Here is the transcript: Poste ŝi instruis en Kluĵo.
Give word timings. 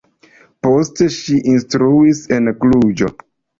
Poste 0.67 1.09
ŝi 1.17 1.37
instruis 1.53 2.25
en 2.39 2.53
Kluĵo. 2.65 3.15